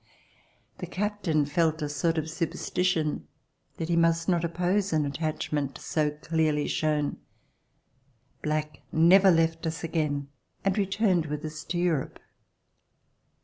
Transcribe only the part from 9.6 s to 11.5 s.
us again and returned with